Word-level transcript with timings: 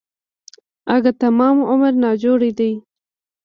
اگه 0.95 1.11
تمام 1.23 1.57
عمر 1.71 1.93
ناجوړه 2.03 2.51
دی. 2.59 2.71